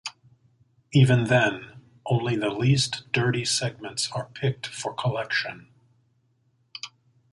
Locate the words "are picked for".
4.11-4.95